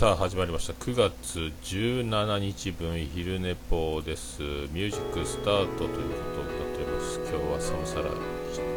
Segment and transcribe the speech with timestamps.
[0.00, 0.72] さあ始まりました。
[0.72, 4.40] 9月17日分昼寝ぽです。
[4.40, 5.96] ミュージックスタートというこ
[6.36, 7.18] とを歌っております。
[7.18, 8.04] 今日はサムサラ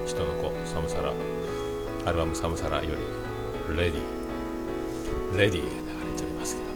[0.05, 1.13] 人の子サムサラ
[2.05, 2.89] アルバムサムサラよ
[3.69, 5.71] りレディレディ流れ
[6.17, 6.67] ておりますけど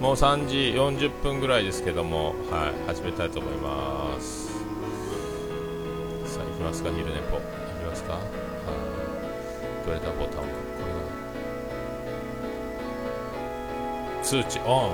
[0.00, 0.12] も。
[0.12, 0.56] う3時
[1.08, 4.46] 40分ぐらいですけどもはい始めたいと思います。
[6.24, 8.12] さあ行きますか昼寝ぽ行きますか？
[8.12, 8.22] はい。
[9.88, 10.12] どれだ？
[10.12, 10.46] ボタンこ
[14.28, 14.60] 通知。
[14.66, 14.92] オン。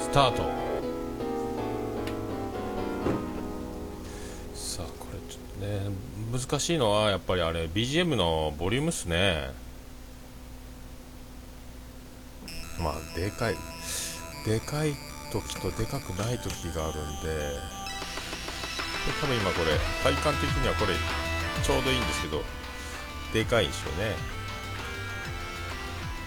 [0.00, 0.42] スタート。
[4.52, 5.94] さあこれちょっとね
[6.32, 9.52] 難しいのはやっぱりあれ BGM のボリュームっすね。
[12.80, 13.54] まあでかい
[14.44, 14.94] でかい
[15.32, 17.54] 時とでかくない時があるんで。
[19.20, 20.94] 多分今これ体感的にはこれ
[21.62, 22.42] ちょうどいいんですけど
[23.32, 24.16] でかいでしょうね。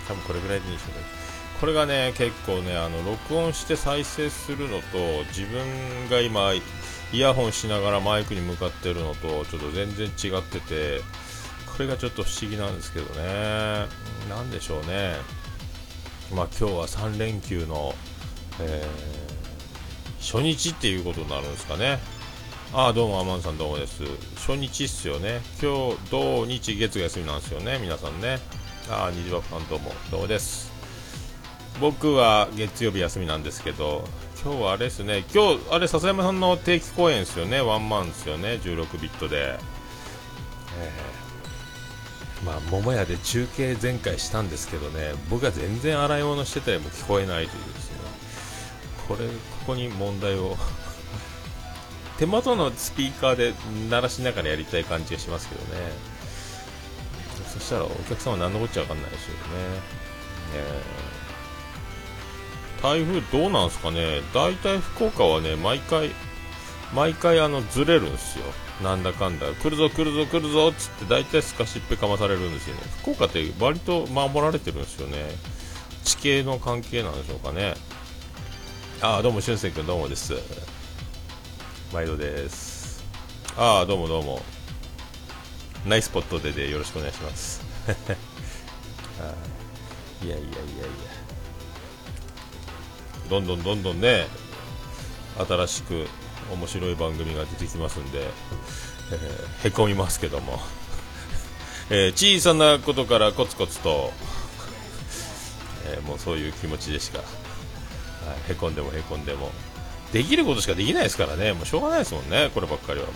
[0.08, 1.21] 多分これぐらいでいいでしょうね。
[1.62, 6.54] これがね結構ねあの録音して再生するのと自分が今
[7.14, 11.02] イヤホンしながらマイクに向かってるのとちょっと全然違ってて
[11.72, 13.86] これがちょっと不思議なんですけどね。
[14.28, 15.14] 何でしょうね。
[16.34, 17.94] まあ今日は3連休の、
[18.60, 22.00] えー、初日っていうことになるんですかね。
[22.74, 24.04] ああどうもアマンさんどうもです。
[24.36, 25.42] 初日っすよね。
[25.62, 28.40] 今日土日月が休みなんですよね皆さんね。
[28.90, 30.71] ああ、虹パさんどうもどうもです。
[31.82, 34.08] 僕は月曜日休みなんですけど、
[34.44, 39.58] 今日はあれですね、今日、あれ、笹山さんの定期公演ですよね、ワンマンですよね、16ビットで。
[40.78, 47.98] えー、まあ、桃屋で中継前回したんですけどね、僕は全然洗い物してたりも聞こえないというですね、
[49.08, 49.32] これ、こ
[49.66, 50.56] こに問題を
[52.20, 53.54] 手元のスピーカーで
[53.90, 56.12] 鳴らしながらやりたい感じがしますけどね。
[57.52, 59.40] そしたらお客さんは何のこっちゃわかんないですよね。
[60.54, 61.11] えー
[62.82, 66.10] 台風どうなんすかね、大体福岡はね、毎回、
[66.94, 68.46] 毎回あのずれるんですよ、
[68.84, 75.18] なんだかんだ、来るぞ、来るぞ、来るぞっつって、大体すかしっぺかまされるんですよね、福岡って割と守られてるんですよね、
[76.04, 77.76] 地形の関係なんでしょうかね。
[79.02, 80.34] ああ、どうも、俊く君、どうもです。
[81.94, 83.04] 毎度です。
[83.58, 84.42] ああ、どうもどうも。
[85.86, 87.62] ナイスポットででよろしくお願いします。
[90.24, 91.11] いやいやいやいや。
[93.32, 94.28] どんどんどんどんね
[95.38, 96.06] 新しく
[96.52, 100.60] 面白い番組が出てきますんで、えー、へこみますけども、
[101.90, 104.12] えー、小さなことからコツコツと、
[105.86, 107.24] えー、もうそういう気持ちでしか、は
[108.50, 109.50] い、へこんでもへこんでも。
[110.12, 111.54] できることしかできないですからね。
[111.54, 112.52] もうしょうがないですもんね。
[112.54, 113.12] こればっかりはも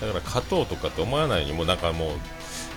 [0.00, 2.18] だから勝とうとかって思わないようにもうなんかもう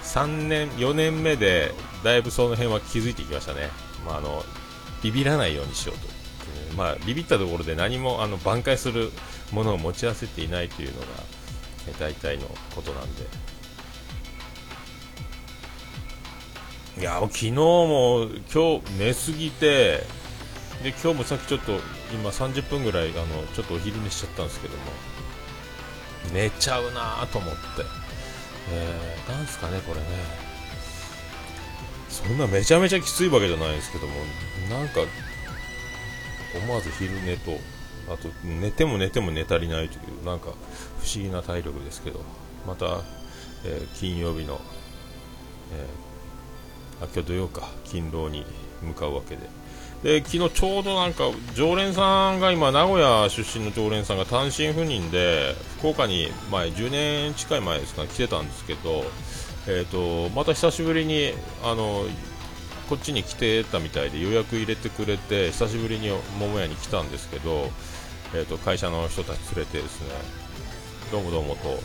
[0.03, 1.71] 3年4年目で
[2.03, 3.69] だいぶその辺は気づいてきましたね、
[4.07, 4.43] まあ、あの
[5.03, 6.16] ビビらないようにしようと。
[6.75, 9.11] まあ、ビビったところで何もあの挽回する
[9.51, 11.07] ものを持ち合わせていないというのが、
[11.87, 13.27] え大体のことなんで。
[16.99, 20.03] いや昨日も今日寝すぎて
[20.81, 21.79] で今日もさっきちょっと
[22.11, 25.17] 今30分ぐらいあのちょっとお昼寝しちゃったんですけども。
[26.33, 27.59] 寝ちゃうなと思って、
[28.71, 30.05] えー、なんすかねこれね。
[32.09, 34.13] そんなめちゃめちゃきついわけじゃないですけども
[34.69, 35.01] なんか
[36.57, 37.51] 思わず昼寝と
[38.11, 42.21] あと寝ても寝ても寝足りないというなんか不思議な体力ですけど
[42.65, 43.01] また、
[43.65, 44.59] えー、金曜日の、
[45.73, 48.45] えー、あ今日土曜か勤労に
[48.81, 49.49] 向かうわけで。
[50.03, 51.23] で昨日ちょうどなんか
[51.55, 59.03] 常連さんが今名古屋出身の常連さんが単身赴任で福岡に前10年近い前ですか、来てたんですけど、
[59.67, 62.05] えーとまた久しぶりにあの
[62.89, 66.09] こっちに来てたみたいで予約入れてくれて久しぶりに
[66.39, 67.69] 桃屋に来たんですけど、
[68.33, 70.09] えーと、会社の人たち連れてですね
[71.11, 71.79] どうもどうもと。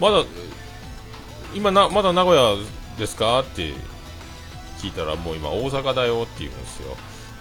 [0.00, 0.24] まだ
[1.54, 2.56] 今なまだ名古屋
[2.98, 3.40] ですか？
[3.40, 3.72] って
[4.78, 6.96] 聞いたらもう今大阪だよって言うんですよ。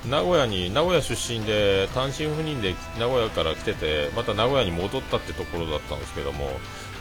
[0.10, 6.50] 名古屋に名古屋出身で単身赴任で名古屋から来ててまた名古屋に戻ったってところだったんですけども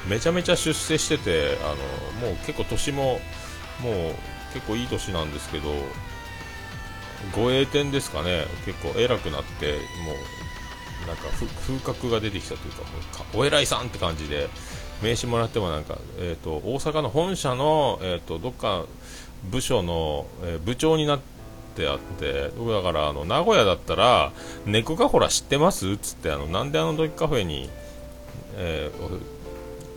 [0.09, 1.69] めちゃめちゃ出世しててあ
[2.25, 3.21] のもう結構年も
[3.81, 4.15] もう
[4.55, 5.71] 結構いい年なんですけど
[7.37, 8.47] 護衛店ですかね。
[8.65, 10.13] 結構偉くなっても
[11.05, 11.25] うなんか
[11.67, 12.83] 風格が出てきたというか
[13.35, 14.49] もうお偉いさんって感じで
[15.03, 18.85] 名刺もらってもなんか、えーと、大阪の本社の、えーと、どっか
[19.51, 21.21] 部署の、えー、部長になっ
[21.75, 24.33] てあって僕だからあの名古屋だったら
[24.67, 27.71] 猫かほら知ってますっつってあのなんであのドイカフェに、
[28.57, 29.11] えー、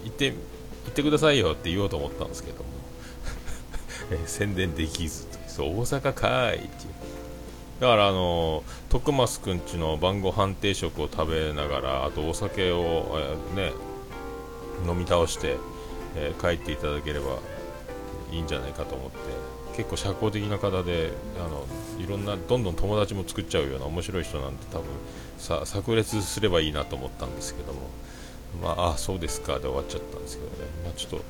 [0.05, 0.35] 行って行
[0.89, 2.63] ってくださいよって言おうと思ったんですけど
[4.11, 6.71] え、宣伝できずそう大阪かいっていう。
[7.79, 13.17] だからあの徳増くんちの晩ご飯定食を食べながらあとお酒を、
[13.55, 13.73] えー、ね
[14.87, 15.57] 飲み倒して、
[16.15, 17.39] えー、帰っていただければ
[18.31, 19.17] いいんじゃないかと思って
[19.75, 21.11] 結構社交的な方で
[21.43, 21.65] あの
[22.01, 24.85] いろんなどんどん友達も作っちゃうような面白い人なんで多分
[25.37, 27.81] さ炸裂すればいいなと思ったんですけども。
[28.61, 30.53] まああそうですかで終わっちゃったんですけどね、
[30.83, 31.25] まあ、ちょっと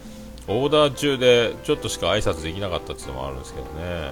[0.47, 4.11] オーダー中でちょっとしか挨拶できなかったっていうのもあるんですけどね。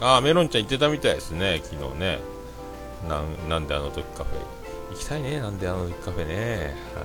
[0.00, 1.60] ああメロンちゃん行ってたみたいですね。
[1.62, 2.18] 昨日ね。
[3.08, 4.94] なんなんであの時カフェ。
[4.94, 5.40] 行きたいね。
[5.40, 6.74] なんであの時カフェね。
[6.94, 7.04] はい。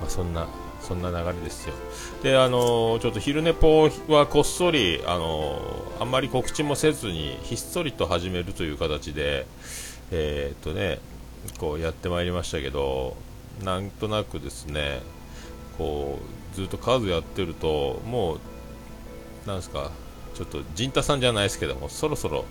[0.00, 0.46] まあそんな
[0.80, 1.74] そんな流れですよ。
[2.22, 5.60] で、あのちょっと昼寝ぽはこっそり、あの
[6.00, 9.46] あんまり告知もせずに、ひっそりと始めるという形で、
[10.10, 10.98] えー、っとね、
[11.58, 13.16] こうやってまいりましたけど、
[13.62, 15.02] なんとなくですね、
[15.80, 16.18] こ
[16.52, 19.90] う、ずっと数やってると、もう、なんですか、
[20.34, 22.44] ちょっと陣太さんじゃないですけども、そろそろ、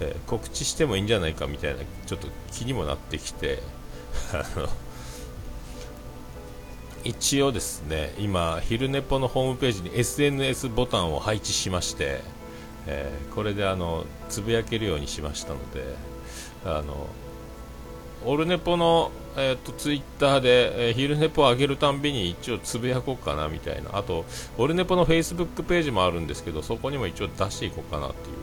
[0.00, 3.62] えー、告知してもいいんじゃないかみたいな、ちょっと気にもなってきて、
[7.04, 12.20] 一応ですね今昼寝ぽのホームページに SNS ボタンを配置しまして、
[12.86, 15.96] えー、これであのつぶやけるようにしましたので
[16.64, 17.06] あの
[18.24, 23.90] オルネポの、えーと、ツイッターで、えー、昼寝ぽを上げるたんびに一応つぶやこうかなみたいな。
[23.96, 24.24] あと
[24.58, 28.36] オルネポのフェイスブックページもあるんですけどそこにも一応出していこうかなっていう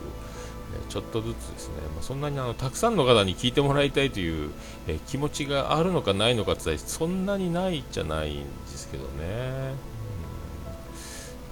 [0.74, 4.50] えちょっとずつですね、まあ、そんなにあのたくさんの方に聞いてもらいたいという、
[4.86, 9.72] えー、気持ちがあるのかないのかってそんなにないじゃないんですけどね、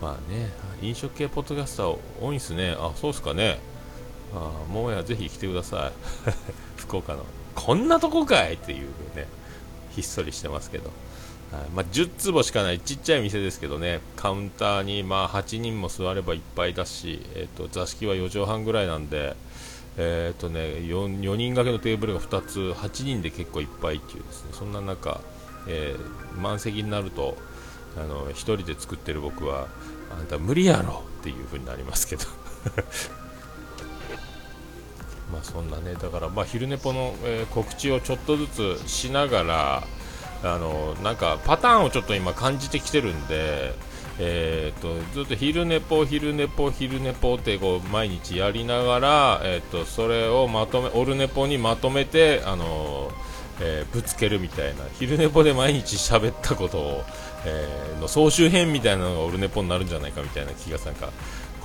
[0.00, 0.50] うん、まあね
[0.82, 2.76] 飲食系ポッドキャスター多いんですね。
[2.78, 3.58] あそうですかね。
[4.34, 5.92] あもうやぜひ来てください。
[6.76, 7.24] 福岡の。
[7.56, 8.86] こんなとこかいっていう
[9.16, 9.26] ね
[9.90, 10.92] ひっそりしてますけど。
[11.52, 11.70] はい。
[11.70, 14.00] まあ、10坪しかないちっちゃい店ですけどね。
[14.16, 19.36] カウンターにまあ8人も座ればいっぱいだし、えーと、座敷は4畳半ぐらいなんで、
[19.96, 24.50] えーとね、4, 4人掛けのテーブルが2つ8人で結構いっぱいっていうですね。
[24.52, 25.20] そんな中、
[25.68, 27.36] えー、満席になると
[27.96, 29.68] あの1人で作ってる僕は
[30.18, 32.24] あんた無理やろっていう風になりますけど。
[35.32, 39.84] まあそんなねだからまあ昼寝ぽの、えー、告知をちょっとずつしながら
[40.44, 43.74] あのなんかパターンをちょっと今感じてきてるんで、
[44.18, 53.10] えーと、ずっと昼寝ぽ、昼寝ぽ、昼寝ぽってこう毎日やりながら、えーと、それをまとめオルネポにまとめて、あの
[53.60, 57.04] えー、ぶつけるみたいな昼寝ぽで毎日喋ったことを、
[57.46, 61.10] えー、の総集編みたいなのがオルネポになるんじゃないかみたいな気がなんか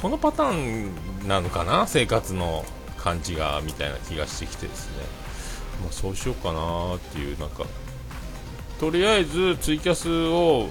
[0.02, 1.86] このパターンなのかな？
[1.86, 2.66] 生活の。
[3.04, 5.04] 感じがみたいな気がしてきてですね、
[5.82, 7.66] まあ、そうしようかなっていうなんか。
[8.80, 10.68] とりあえずツイキャスを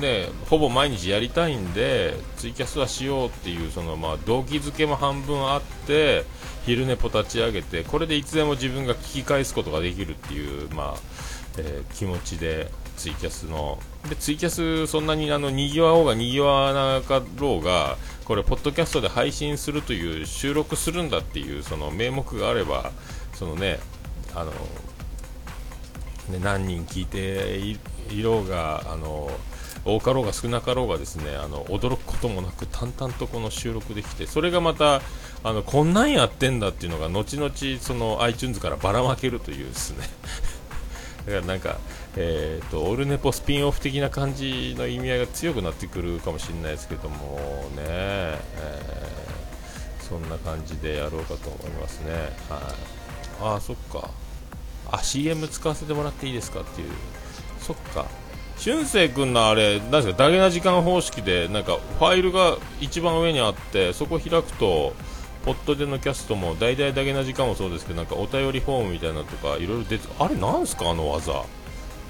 [0.00, 6.24] ね、ほぼ毎日やりたいんでツイキャスはしようっていうその、まあ、動機づけも半分あって
[6.64, 11.00] 昼寝ぽ立ち上げてこれでいつでも自分が聞き返すことができるっていう、まあ
[11.58, 13.78] えー、気持ちでツイキャスの。
[14.08, 17.96] でツイキャスそんなにあのにぎわおうがにぎわなかろうが
[18.30, 22.92] これポッドキャストで配信するという収録するんだっていうその名目があれば
[23.32, 23.80] そのね
[24.36, 27.58] あのね、何人聞いて
[28.08, 29.28] いろうがあの
[29.84, 35.02] 多かろうが少なかろうがですねあの驚くこともなく淡々とこの収録できてそれがまた
[35.42, 40.06] あのこんなんやってんだっていうのが後々その iTunes からばらまけるというですね。
[41.26, 41.78] だからなんか、
[42.16, 47.36] えーと、オルネポスピンオフ的な感じの意味合いが強くなってくるかもしれないですけども
[47.76, 52.12] ね、えー、そんな感じでやろうかと思いますね。
[52.12, 52.22] はい、
[53.42, 54.10] ああそっか。
[54.92, 56.90] あ CM 使わせてもらっていいですかっていう。
[57.60, 58.06] そっか。
[58.60, 64.92] 俊く君のあれなんですかダゲな時間方式でなんかファイルが一番上にあってそこ開くと
[65.44, 71.32] ポットでのキャストも大々だけな時間もそうですけどなんかお便りフォームみたいなとかいろいろ出てあれなんすかあの技？
[71.32, 71.44] あ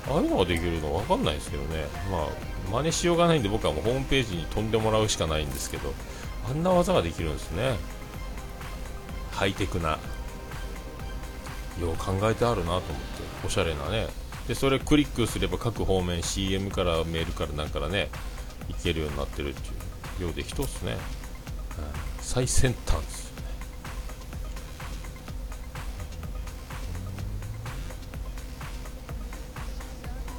[0.09, 1.87] あいうのができるの分かんないですけどね。
[2.11, 2.29] まあ
[2.73, 5.93] 真似しようがないんで僕はもうホームページに飛んでもらうしかないんですけど
[6.49, 7.77] あんな技ができるんですね。
[9.33, 9.99] ハイテクな。
[11.81, 12.91] よう考えてあるなと思って
[13.47, 14.09] おしゃれなね。
[14.47, 18.11] でそれクリックすれば各方面 CM からメールからなんからね
[18.69, 19.73] いけるようになってるってい
[20.21, 20.99] うようで一つね、うん、
[22.21, 23.20] 最先端です。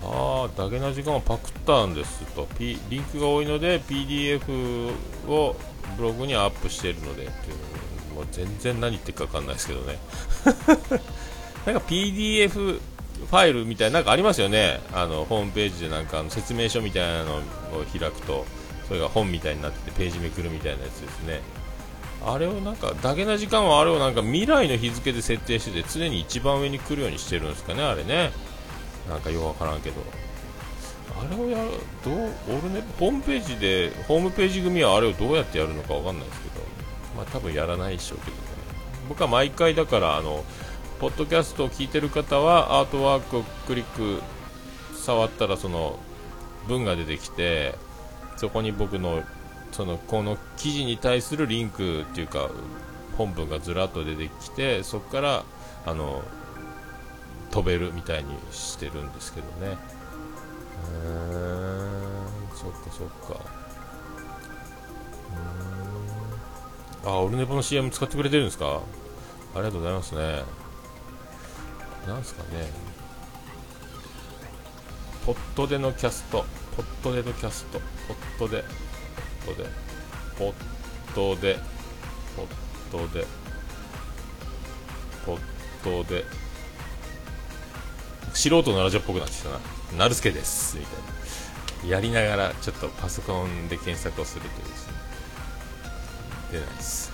[0.04, 4.92] ああだけな時間をパクったんですと、P、リンクが多いので PDF
[5.28, 5.56] を
[5.98, 10.00] ブログにアップしているのでっていうもう全然何言ってるか分かんないですけどね。
[11.66, 14.82] なんか PDF ファイルみたいななんかありますよね。
[14.94, 17.42] あのホームページでなんかあの説明書みたいなのを
[17.98, 18.46] 開くと
[18.88, 21.42] それが本みたいになっててページめくるみたいなやつですね。
[22.26, 28.32] あれをなんかだけな時間はあれをなんか未来の日付で設定してて常に一番上に来るようにしてるんですかねあれね。
[29.12, 30.02] なんかよくわからんけど。
[31.20, 31.72] あれをやる
[32.04, 36.62] どう俺ねホームページでホームページ組はあれをどうやってやるのかわかんないですけど。
[37.16, 38.44] まあ多分やらないでしょうけどね。
[39.10, 40.44] 僕は毎回だからあの
[41.00, 44.22] ポッドキャストを聞いてる方はアートワークをクリック
[44.96, 46.00] 触ったらその
[46.68, 47.76] 文が出てきて
[48.38, 49.24] そこに僕の
[49.72, 52.50] そのこの記事に対するリンクっていうか
[53.18, 55.44] 本文がずらっと出てきてそこから
[55.86, 56.24] あの
[57.52, 59.78] 飛べるみたいにしてるんですけどね。
[60.94, 62.56] へー。
[62.56, 63.44] そっかそっか。
[67.04, 67.10] うん。
[67.10, 68.82] あオルネポの CM 使ってくれてるんですか？
[69.54, 70.44] ありがとうございますね。
[72.08, 72.70] なんすかね。
[75.26, 76.46] ポットでのキャスト。
[76.76, 77.80] ポットでのキャスト。
[78.08, 78.64] ポットで。
[79.46, 79.70] ポットで。
[80.38, 80.54] ポッ
[81.14, 81.60] トで。
[82.36, 82.48] ポッ
[82.92, 83.26] トで。
[85.26, 85.40] ポッ
[85.84, 86.26] トで。
[88.34, 89.60] 素人のラジオっぽくなってきたな。
[89.98, 90.78] なるすけです。
[90.78, 90.92] みた
[91.86, 91.96] いな。
[91.96, 94.94] やりながらちょっとパソコンで検索をするというですね。
[96.52, 97.12] 出ないです。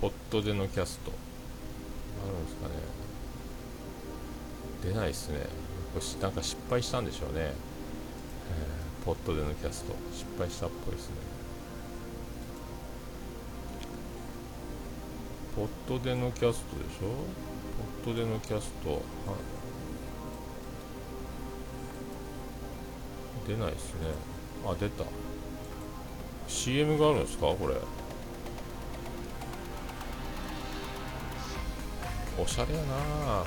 [0.00, 1.12] ポットでのキャスト。
[2.24, 2.74] あるんですかね。
[4.82, 5.46] 出ないですね。
[6.20, 9.94] なんか失敗したんでしょうね、えーポットでのキャスト。
[10.12, 11.31] 失敗したっぽいですね。
[15.54, 17.08] ポットでのキャストでしょ？
[18.04, 19.00] ポットでのキャスト、はい、
[23.48, 24.00] 出ないですね。
[24.66, 25.04] あ出た。
[26.48, 27.46] CM があるんですか？
[27.48, 27.74] これ。
[32.42, 33.44] おしゃれやな。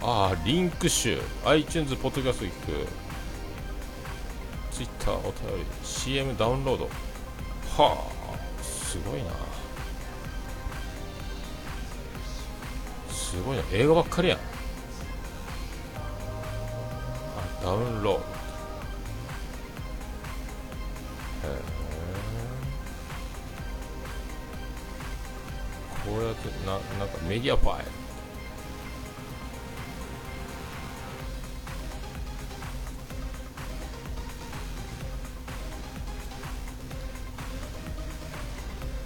[0.00, 1.20] ああリンク集。
[1.44, 2.86] iTunes ポッドキャスト聞く。
[4.70, 5.66] Twitter お便り。
[5.84, 6.88] CM ダウンロード。
[7.76, 9.47] はあすごいな。
[13.38, 13.62] すごいな。
[13.72, 14.34] 映画ばっかりや。
[14.34, 14.42] んあ
[17.62, 18.18] ダウンロード。
[18.18, 18.22] へ
[21.44, 21.48] え
[26.04, 27.90] こうやってななんかメディアファイル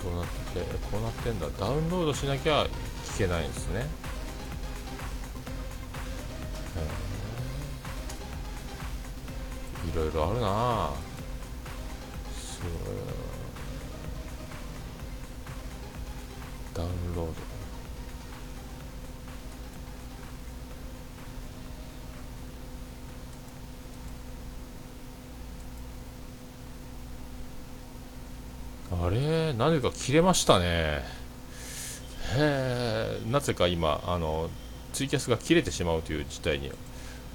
[0.03, 0.33] どうなって
[0.91, 1.49] こうなってんだ。
[1.61, 2.67] ダウンロードしなきゃ
[3.05, 3.87] 聞けないんですね。
[9.93, 10.91] いろいろあるな。
[16.75, 17.33] ダウンロード。
[29.07, 29.53] あれ？
[29.53, 30.67] なぜか切れましたね。
[30.67, 31.03] へ
[32.39, 34.49] えなぜか今あの
[34.95, 36.73] ツイキャスが切れてしまうという事態に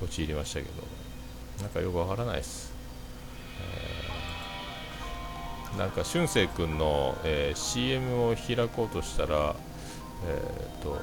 [0.02, 0.97] 陥りましたけど。
[1.62, 2.72] なんかよくわからないです、
[5.78, 9.56] なんか俊く君の、えー CM を開こうとしたら
[10.26, 11.00] えー、と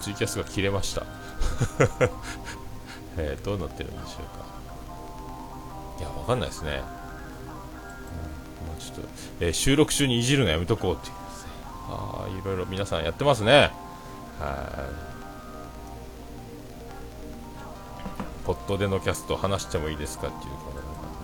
[0.00, 1.04] ツイキャスが切れました、
[3.16, 4.46] えーどうなってるんでしょうか。
[6.00, 6.80] いやわかんないですね。
[6.80, 9.08] まあ、ちょっと、
[9.40, 11.14] えー収録中にいじるのやめとこうっていう
[11.90, 13.70] ああいろいろ皆さんやってますね。
[14.38, 15.17] はい。
[18.48, 20.72] ポットでのキャスト話してもいいですかっていうこ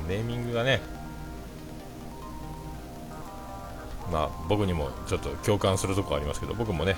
[0.02, 0.82] のネーミングがね。
[4.12, 6.96] まあ僕にもちょっと共感するとこありますけど僕もね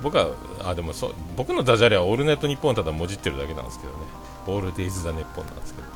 [0.00, 0.30] 僕は
[0.64, 3.98] あでもそう僕のダジャレはオールネットニッポンただもじってるだけなんですけどね。
[4.46, 5.88] オールデイズ・ザ・ネッポンなんですけど。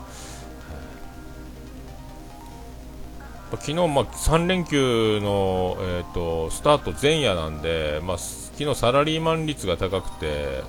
[3.52, 10.62] 昨日、まあ、3連休の、えー、とスタート前夜なんで、まあ、昨日サラリーマン率が高くて、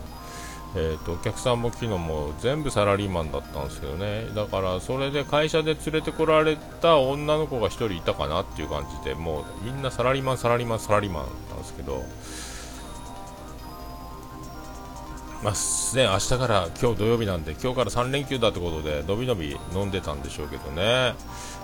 [0.76, 12.04] えー、とお客さんも昨日も全部サラリーマンだったんですけどねだからそれで会社で連れてこられた女の子が1人いたかなっていう感じでもうみんなサラリーマン、サラリーマン、サラリーマンだったんですけど。
[15.44, 15.54] まあ
[15.96, 21.16] ね、明日から今日土曜日なんで今日から3連休だってことでのびのび飲んでたんでしょうけどね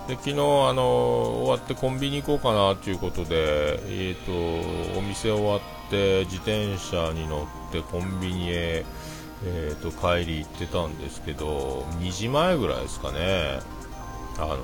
[0.08, 0.36] で昨日あ
[0.74, 5.60] の終わってコンビニ行こうかなということで、えー、とお店終わっ
[5.92, 8.86] て自転車に乗ってコンビニへ、
[9.46, 13.60] えー、と帰り行ってたんですけど2時前ぐらいですかね。
[14.38, 14.58] あの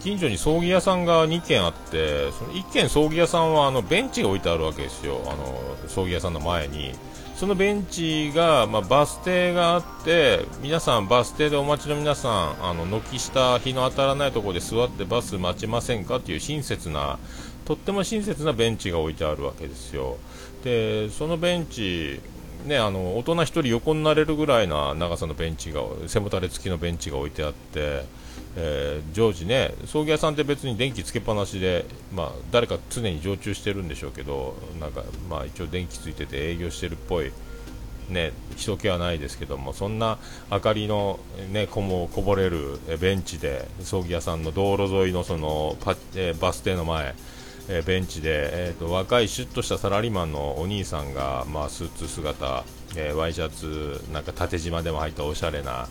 [0.00, 5.20] 近所に葬儀屋さんが2軒あってその1軒葬儀屋さんはあのベンチが置いてあるわけですよ。
[5.26, 6.92] あの葬儀屋さんの前に。
[7.36, 17.18] そのベンチが、まあ、バス停があって皆さんバス停でお待ちの皆さんあの軒下日の当たらないところで座ってバス待ちませんかっていう親切な
[17.66, 20.16] とっても親切なベンチが置いてあるわけですよ。
[20.64, 22.20] でそのベンチ
[22.64, 28.02] ね、あの大人1人横になれるぐらいな長さのベンチが背もたれ付きのベンチが置いてあって、
[28.56, 37.30] えー、常時ね葬儀屋さんって別に電気つけっぱなしで、まあ、誰か常に常駐してるんでしょうけどなんか、まあ、一応電気ついてて営業してるっぽい、
[38.08, 40.18] ね、人気はないですけどもそんな
[40.50, 41.20] 明かりの、
[41.52, 47.14] ね、こもこぼれるベンチで葬儀屋さんの道路沿いのそのパ、えー、バス停の前
[47.68, 52.64] え、ベンチで、えーと、若いシュッとしたサラリーマンのお兄さんが、まあ、スーツ姿、
[52.96, 55.88] えー、ワイシャツなんか縦縞でも入ったおしゃれな、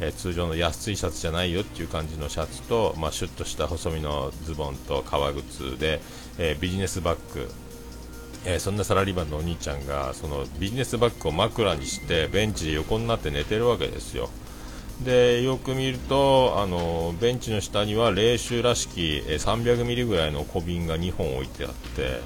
[0.00, 6.00] えー、通常の安いシャツじゃないよっていう感じのシャツと、まあ、シュッとした細身のズボンと革靴で、
[6.38, 7.50] えビジネスバッグ
[8.46, 14.30] えそんなサラリーマンのお兄ちゃんがそのビジネスバッグを枕にしてベンチで横になって寝てるわけですよ。
[15.04, 22.20] でよく見るとあのベンチの下には冷酒らしき300ミリぐらいの小瓶が2本置いてあって、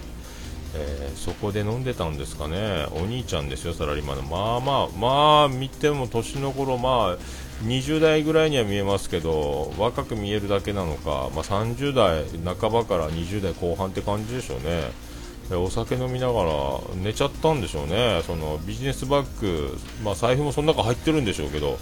[0.75, 2.87] えー、そこで飲んでたんですかね。
[2.93, 4.23] お兄ちゃんですよサラリーマンの。
[4.23, 7.19] まあまあまあ見ても年の頃まあ
[7.65, 12.25] 20代ぐらいには見えますけど若く見えるだけなのか、まあ、30代
[12.57, 15.13] 半ばから20代後半って感じでしょうね。
[15.55, 16.51] お酒飲みながら
[16.95, 18.23] 寝ちゃったんでしょうね。
[18.27, 21.79] そのビジネスバッグ、まあ、財布もその中入ってるんでしょうけど。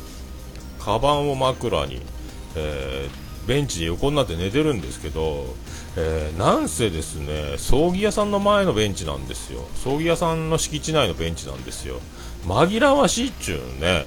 [0.80, 2.00] カバンを枕に、
[2.56, 5.54] えー、ベンチで横になって寝てるんですけど、
[5.96, 9.66] えー、なんせですね葬儀屋さんの前のベンチなんですよ。
[9.75, 12.00] 葬儀屋さんの敷地内のベンチなんですよ。
[12.46, 14.06] 紛らわしいっちゅうね。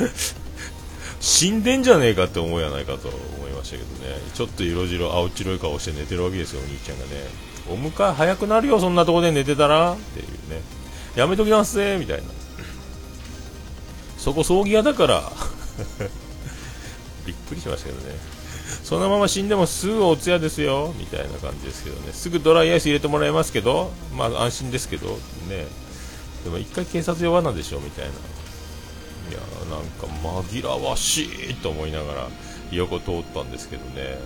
[1.20, 4.20] 死んでんじゃねえかって思うやないかと思いましたけどね。
[4.34, 7.10] ちょっと色白青白い顔して寝てるわけですよお兄ちゃんがね。
[7.68, 9.92] お迎え早くなるよそんなとこで寝てたら。
[9.92, 10.60] っていうね。
[11.16, 12.24] やめときますねみたいな。
[14.26, 15.22] そこ葬儀屋だから。
[17.24, 18.16] びっくりしましたけどね。
[18.82, 20.92] そのまま死んでもすぐお通夜ですよ。
[20.98, 22.12] みたいな感じですけどね。
[22.12, 23.92] すぐドライアイス入れてもらいますけど。
[24.12, 25.06] まあ安心ですけど。
[25.48, 25.68] ね。
[26.42, 28.10] でも一回警察呼ばなんでしょみたいな。
[28.10, 29.38] いや
[29.70, 30.08] なんか
[30.50, 32.28] 紛らわしいと思いながら
[32.72, 34.18] 横通ったんですけどね。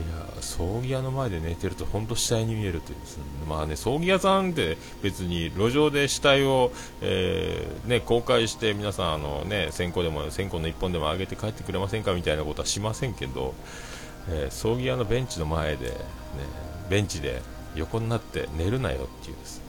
[0.00, 3.04] や葬儀屋の前で寝てると本当死体に見えるというね、
[3.48, 13.54] まあね、葬儀屋さんって別に路上で死体を、えー、ね、公開して皆さんあの、ね、線香でも線香の1本でも上げて帰ってくれませんかみたいなことはしませんけど、
[14.28, 15.94] えー、葬儀屋のベンチの前で、ね、
[16.90, 17.42] ベンチで
[17.74, 19.58] 横になって寝るなよっていうです。
[19.58, 19.64] ね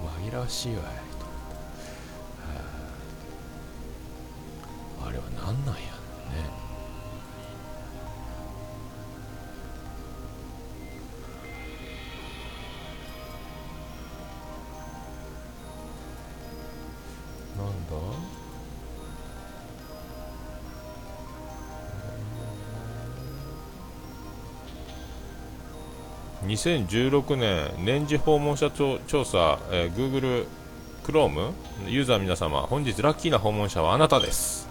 [0.30, 1.10] 紛らわしいわい
[5.06, 5.89] あれは何なんや。
[26.50, 30.46] 2016年年次訪問者調査、えー、Google
[31.04, 31.52] Chrome
[31.86, 34.68] ユーザー皆様本日ラッキーな訪問者はあなたです。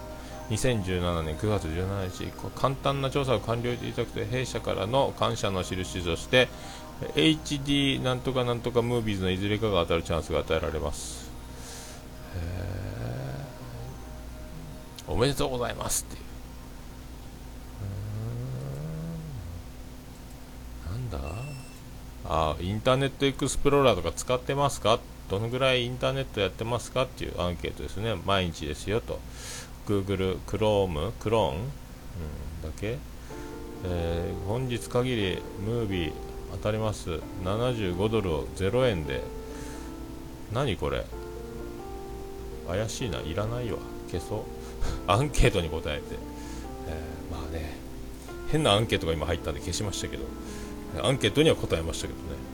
[0.50, 6.48] 2017年9月17日簡単な調査を完了していただくと弊社からの感謝の印として
[7.14, 11.30] HD なんとかなんとかムービーズのいずれかが当たるチャンスが与えられます。
[15.08, 16.30] おめでとうございますっていう。
[22.32, 25.00] あインターネットエクスプローラーとか使ってますか？
[25.28, 27.02] どのぐらいインターネットやってますか？
[27.02, 28.14] っていうアンケートですね。
[28.24, 29.18] 毎日ですよと。
[29.88, 31.60] Google、Chrome、Chrome、うん、
[32.62, 32.98] だけ、
[33.84, 36.12] えー、本日限りムービー
[36.52, 37.18] 当たります。
[37.44, 39.24] 75ドルを0円で。
[40.52, 41.04] 何これ？
[42.68, 43.18] 怪しいな。
[43.22, 43.78] いらないわ。
[44.08, 44.40] 消そう。
[45.10, 46.14] アンケートに答えて、
[46.86, 47.76] えー、まあね。
[48.52, 50.22] 変なアンケートが今入ったんで消しましたけど。
[51.02, 52.50] アンケートには答えましたけどね。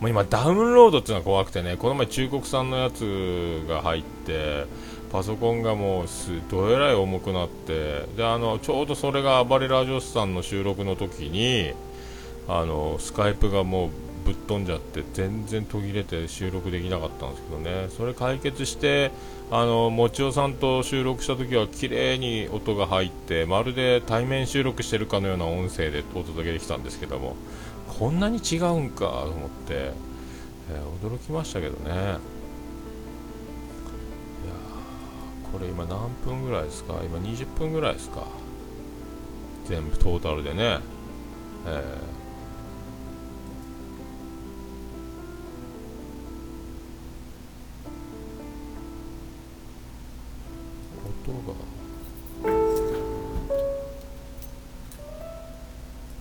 [0.00, 4.66] もう今ダウンロードっていうのは怖くてねこの前中国産のやつが入って
[5.10, 11.72] パソコンがもうすどえらい重くなってであのちょうどそれが暴れラジオスさんの収録の時に
[12.48, 13.90] あのスカイプがもう
[14.24, 17.88] ぶっ飛んじゃって全然途切れて収録できなかったんですけどね。
[17.90, 19.10] それ解決して
[19.50, 27.36] あのもちおさんと収録した時は綺麗に音が入ってまるで対面収録してるかのような音声でお届けできたんですけども
[27.98, 31.90] こんなに違うんかと思って、えー、驚きましたけどね。
[31.90, 32.16] いや
[35.52, 36.94] これ今何分ぐらいですか？
[37.04, 38.26] 今20分ぐらいですか？
[39.66, 40.78] 全部トータルでね。
[41.66, 42.13] えー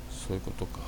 [0.09, 0.79] そういうことか。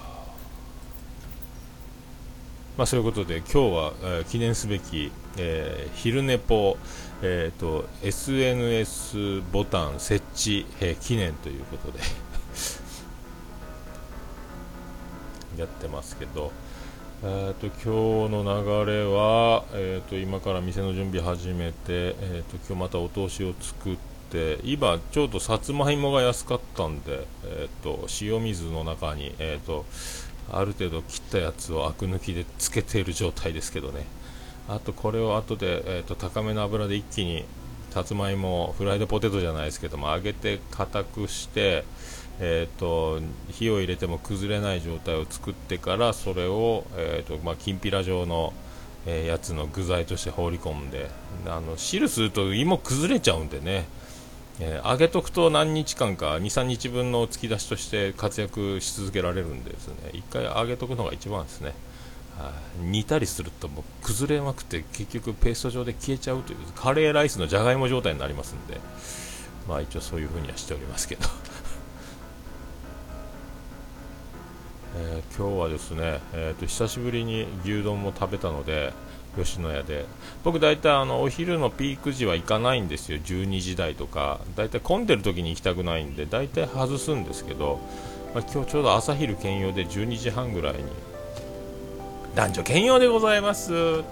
[2.77, 6.77] まあそういうことで今日は、えー、記念すべき、えー、昼寝ぽ、
[7.21, 11.99] えーと、SNS ボタン設置、えー、記念ということで
[15.59, 16.51] やってますけど、
[17.23, 23.97] えーと、今日の流れは、えーと、今から店の準備始めて、えー、と今日またお通しを作っ
[24.29, 29.85] て今ちょうどさつまいもが安かったんで、えーと、塩水の中に、えーと、
[30.51, 34.05] ある程度切ったやつをアク抜きでつけている状態ですけどね。
[34.67, 37.45] あとこれを後で、えーと、高めの油で一気に
[37.95, 41.85] さつまいもフライドポテトじゃないですけども揚げて硬くして
[42.41, 48.51] えーと、火を入れても崩れない状態を作ってからそれを、えーとまあ、きんぴら状の、
[49.05, 51.09] えー、やつの具材として放り込んで
[51.47, 53.85] あの汁すると芋崩れちゃうんでね。
[54.59, 59.95] えー、揚げとくと何日間か23日分の突き出しとして活躍し続けられるんですね。
[60.11, 61.73] 1回揚げとくのが一番ですね。
[62.81, 68.79] 煮たりするともう崩れまくって結局ペースト状で消えちゃうというカレーライスのじゃがいも状態になりますんで
[69.67, 71.27] まあ一応そういう風にはしておりますけど。
[74.97, 78.93] えー、今日はですね、えーと久しぶりに牛丼も食べたので
[79.35, 80.05] 吉野家で。
[80.43, 83.19] 僕大体あのお昼のピーク時は行かないんですよ。
[83.19, 84.39] 12時台とか。
[84.55, 87.79] 大体混んでる時に行きたくないんで大体外すんですけど、
[88.33, 90.83] まあ、今日ちょうど朝昼兼用で12時半ぐらいに
[92.35, 94.03] 男女兼用でございます。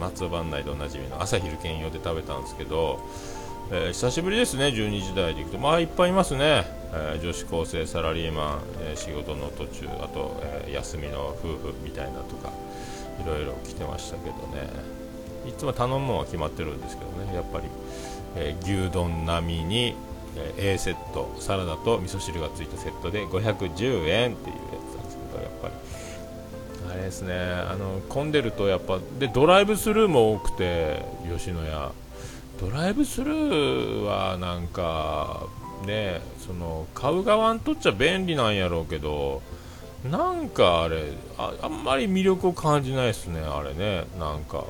[0.00, 2.98] 松尾番内でおなじみの朝昼兼用で食べたんですけど、
[3.70, 4.66] えー、久しぶりですね。
[4.66, 5.58] 12時台で行くと。
[5.58, 12.50] まあいっぱいいますね、えー、女子高生サラリーマン、えー、仕事の途中あと、え休みの夫婦みたいなとか
[13.22, 14.68] いろいろ来てましたけどね。
[15.46, 17.32] いつも頼むのは決まってるんですけどね。
[17.32, 17.66] やっぱり、
[18.34, 19.94] え、牛丼並みに、
[20.36, 25.97] え、A セットサラダと味噌汁がついたセットで510円っていうやつなんですけどやっぱり。
[26.98, 27.34] れですね。
[27.34, 31.92] あの混んでるとやっぱでドライブスルーも多くて吉野家。
[32.60, 35.46] ドライブスルーはなんか
[35.86, 39.42] ねその買う側にとっちゃ便利なんやろうけど
[40.10, 44.04] なんかあれああんまり魅力を感じないですねあれね。
[44.18, 44.64] なんか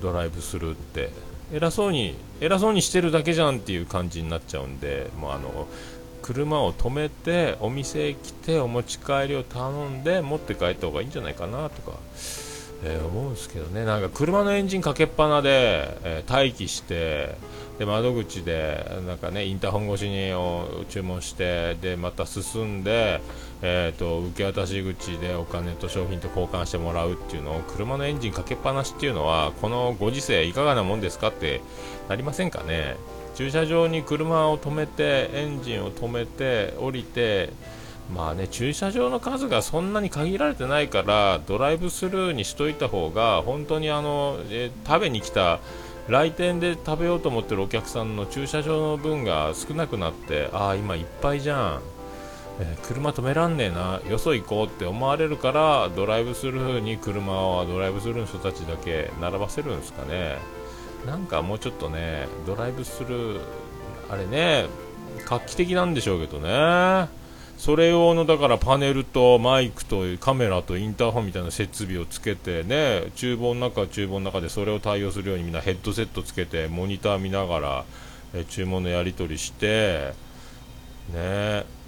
[0.00, 1.10] ドライブするって。
[1.52, 5.66] 偉そうに偉そうにしてるだけじゃんっていう感じになっちゃうんでもうあの
[6.22, 11.98] 車を止めてお店へ来てお持ち帰りを頼んで持って帰った方がいいんじゃないかなとか、
[12.84, 13.84] えー、思うんですけどね。
[13.84, 17.34] なんか車のエンジンかけっぱなで、えー、待機して
[17.78, 20.32] で窓口でなんかねインターホン越しに
[20.90, 23.22] 注文してでまた進んで、
[23.62, 31.62] えーと、受け渡し口でお金と商品と交換してもらうっていうのを車のエンジンかけっぱなしっていうのはこのご時世いかがなもんですかって
[32.10, 32.96] なりませんかね？
[33.34, 37.50] 駐車場に車を止めてエンジンを止めて降りて
[38.14, 45.60] まあね駐車場の数がそんなに限られてないからドライブスルーにしといた方が本当にあの、え食べに来た
[46.08, 51.82] 来店で食べようと思ってるお客さんの駐車場の分が少なくなってああ今いっぱいじゃん、
[52.58, 60.59] えー、車止めらんねえなよそ行こうって思われるからドライブスルーに車はドライブスルーの人たちだけ並ばせるんですかね。
[61.06, 63.40] なんかもうちょっとねドライブスルー
[64.10, 64.66] あれね
[65.26, 67.08] 画期的なんでしょうけどね。
[67.56, 77.84] それ用のだからパネルとマイクとカメラとインターホンみたいな設備をつけてね厨房の中は厨房の中でそれを対応するようにみんなヘッドセットつけてモニター見ながら
[78.32, 80.14] え注文のやり取りして
[81.12, 81.79] ね。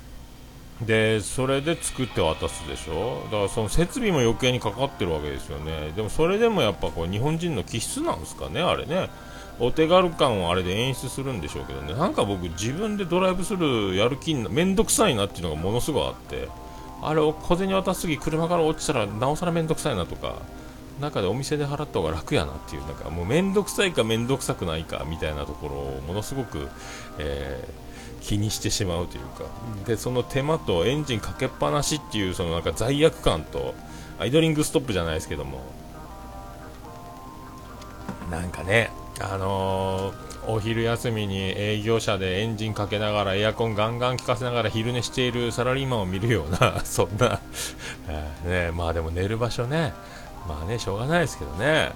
[0.87, 3.25] でそれで作って渡すでしょ？
[3.27, 5.93] だからその設備も余計にかかってるわけですよね。
[5.95, 9.11] でもそれでもやっぱこう日本人の気質なんですかねあれね。
[9.61, 11.95] お手軽感をあれで演出するんでしょうけどね。
[11.95, 16.49] なんか僕自分でドライブスルーやる気にめんどくさいなっていうのがものすごいあって。
[17.03, 20.37] あれを小銭渡すぎ車から落ちたらなおさらめんどくさいなとか。
[21.01, 26.69] 中でお店で払った方が楽やなっていうなんかもうめんどくさいかめんどくさくないかみたいなところをものすごく、
[27.19, 27.82] えー、
[28.23, 29.45] 気にしてしまうというか。
[29.87, 33.75] でその手間とエンジンかけっぱなしっていうそのなんか罪悪感と
[34.19, 35.61] アイドリングストップじゃないですけども。
[38.31, 47.41] なんかねあのー、お昼休みに営業車でエンジンかけながらエアコンガンガン効かせながら昼寝しているサラリーマンを見るような そんな
[48.45, 49.93] ね、まあでも寝る場所ね、
[50.49, 51.93] まあね、しょうがないですけどね、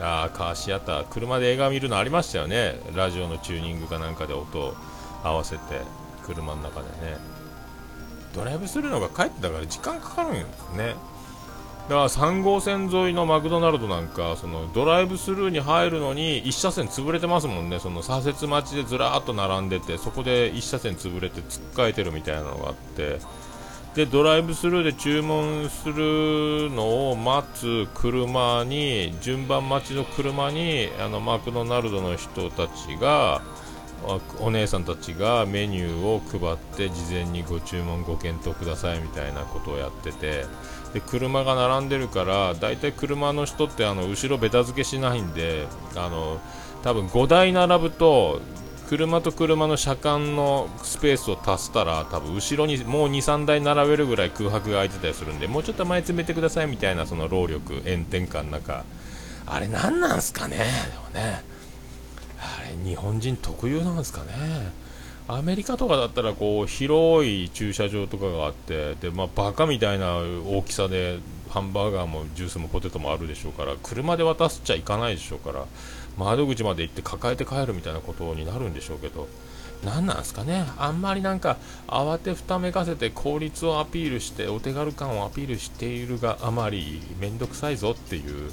[0.00, 1.04] あカーシアター。
[1.04, 2.80] 車で映画見るのありましたよね。
[2.94, 4.74] ラジオのチューニングかなんかで音を
[5.22, 5.80] 合わせて
[6.24, 7.16] 車の中でね。
[8.34, 10.94] ドライブするのが帰ってだから時間かかるんですね。
[11.88, 17.78] だから3号線沿いのマクドナルドなんかそのドライブスルーに入るのに1車線潰れてますもんね。
[17.78, 23.20] その左折待ちでずらーっと並んでてそこで1車線潰れて突っかえてるみたいなのがあって。
[23.96, 33.40] でドライブスルーで注文するのを待つ車に順番待ちの車にあのマクドナルドの人たちが
[34.38, 40.44] お姉さんたちがメニューを配って事前にご注文ご検討くださいみたいなことをやってて
[40.92, 46.38] で車が並んでるから大体車の人ってあの後ろべた付けしないんであの
[46.82, 48.42] 多分5台並ぶと
[48.88, 58.84] 車と車の車間のスペースを足したら多分後ろにもう23台並べるぐらい空白が空いてたりするんでもうちょっと前詰めてくださいみたいなその労力炎天下の中。
[59.48, 60.56] あれ何なんすかね。
[60.56, 60.62] で
[60.98, 61.42] もね
[62.38, 64.72] あれ日本人特有なんですかね。
[65.28, 71.18] アメリカとかだったらこう広い駐車場とかがあってで、まあ、バカみたいな大きさで
[71.50, 75.64] ハンバーガーもジュースもポテトもあるでしょうから車で渡すっちゃいかないでしょうから。
[76.16, 79.28] 窓口まで行って抱えて帰るみたいなことになるんでしょうけど
[79.84, 80.64] 何なんですかね。
[80.78, 88.50] あんまりなんか慌てふためかせて効率をアピールしてお手軽感をアピールしているがあまり面倒くさいぞっていう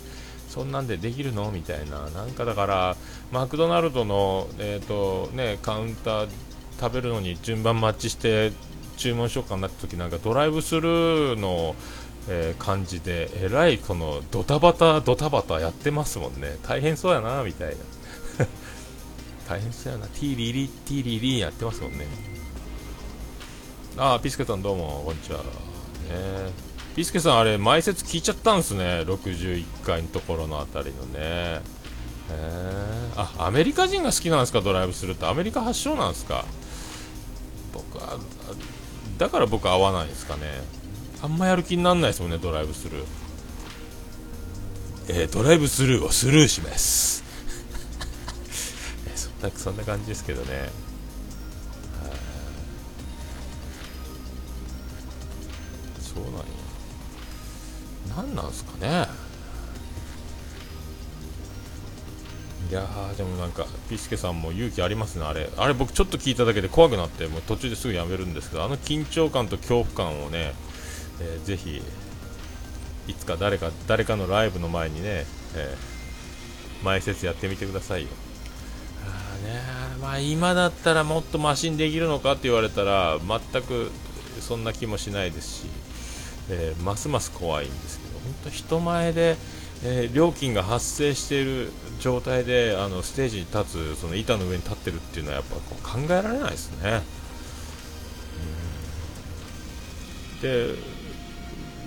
[0.50, 2.10] そんなんでできるのみたいな。
[2.10, 2.98] なんかだから
[3.32, 6.30] マクドナルドの、えーとね、カウンター
[6.80, 8.52] 食べるのに順番マッチして
[8.98, 11.76] 注文しようかなって時なんかドライブスルーの
[12.30, 16.58] えー、感じでえらいこのドタバタドタバタやってますもんね。
[16.64, 17.76] 大変そうやなみたいな。
[19.50, 20.08] 大変そうやな。
[20.08, 22.08] ティーリリティーリリやってますもんね。
[23.98, 25.40] ああピスケさんどうもこんにちは。
[25.40, 25.44] ね。
[26.96, 29.02] ピスケさんあれ前説聞いちゃったんすね。
[29.02, 31.20] 61回のところのあたりのね。
[31.20, 31.62] へ
[32.30, 34.62] えー、あアメリカ人が好きなんですか？
[34.62, 35.26] ドライブするって。
[35.26, 36.46] アメリカ発祥なんですか？
[37.74, 38.18] 僕は
[39.18, 40.42] だから僕合わないですかね。
[41.24, 43.06] あんまやる気にならないですもんねドライブスルー。
[45.08, 47.24] えー、ドライブスルーをスルーします。
[49.16, 50.70] そんなそんな感じですけどね。
[56.02, 56.44] そうなんや。
[58.18, 59.08] 何なんすかね。
[62.70, 65.50] いやでもなんかピスケさんも勇気ありますねあれ。
[65.56, 70.54] あれ僕ちょっと聞いただけで怖くなってもう途中ですぐやめるんですけどあの緊張感と恐怖感をね
[71.24, 71.82] えー、ぜひ
[73.08, 78.10] いつか誰か誰かのライブの前にね、えー、前説やってみてくださいよ
[79.06, 79.62] あね
[80.02, 83.92] まあ今だったらもっとマシンできるのかって言われたら全く
[84.40, 85.66] そんな気もしないですし、
[86.50, 89.38] えー、ますます怖いんですけど本当人前で、
[89.86, 97.02] えー、料金が発生している状態であのステージに立つその板の上に立ってるっていうのはやっぱこう考えられないですね。
[100.42, 100.76] で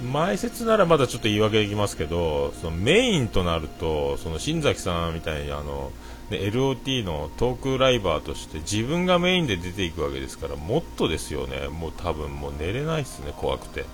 [0.02, 5.90] 前説ならまだちょっと言い訳できますけどそのメインとなるとその新崎さんみたいにあの、
[6.30, 11.68] ね、LOT のトークライバーとして自分がメインで出ていくわけですからもっとですよね。
[11.68, 13.84] もう多分もう寝れないですね怖くて。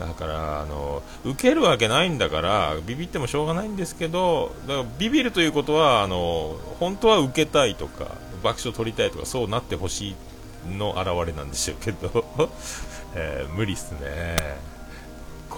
[0.00, 10.16] だからあの受けるわけないんだからビビってもしょうがないんですけどだからビビるということはあの本当は受けたいとか爆笑取りたいとかそうなってほしい
[10.76, 12.24] の表れなんでしょうけど、
[13.14, 14.73] えー、無理っすね。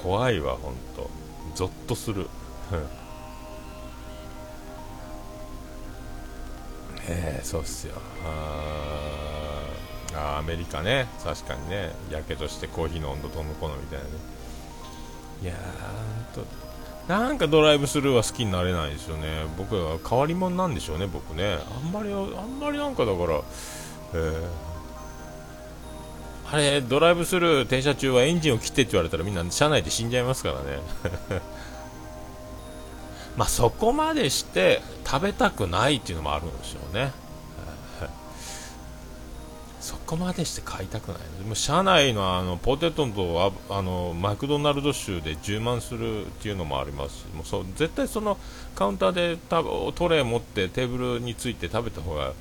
[0.03, 1.11] 怖いわほんと。
[1.55, 2.29] ゾッとする。
[7.09, 7.95] ええ、そうっすよ。
[8.25, 9.63] あ
[10.15, 11.07] あアメリカね。
[11.23, 11.93] 確かにね。
[12.11, 14.11] やけどしてコーヒーの温度とむこのみたいなね。
[15.43, 16.47] いやーと
[17.09, 19.47] なんかドライブスルーは好きになれないですよね。
[19.57, 21.59] 僕は変わり者なんでしょうね僕ね。
[21.71, 23.41] あんまりあんまりなんかだから
[24.15, 24.76] えー
[26.49, 30.81] あれ、ドライブスルー停車中はエンジンを切ってって言われたらみんな車内で死んじゃいますからね。
[33.37, 37.13] まあそこまでして食べたくないっていうのもあるんでしょうね。
[40.07, 41.19] そこまでして買いたくない。
[41.45, 48.39] もう車内のあのポテトとあのマクドナルド州で充満するっていうのもありますし、もうそう絶対その
[48.77, 52.35] カウンターでトレー持ってテーブルについて食べた方が